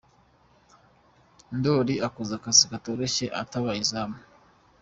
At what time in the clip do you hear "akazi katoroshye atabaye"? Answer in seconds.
2.39-3.79